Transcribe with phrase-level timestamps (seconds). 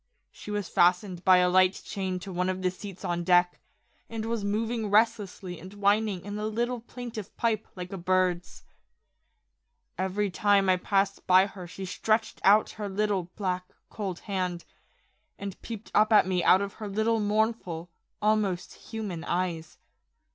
[0.31, 3.59] She was fastened by a light chain to one of the seats on deck,
[4.09, 8.63] and was moving restlessly and whining in a little plaintive pipe like a bird's.
[9.99, 14.65] Every time I passed by her she stretched out her little, black, cold hand,
[15.37, 17.91] and peeped up at me out of her little mournful,
[18.23, 19.77] almost human eyes.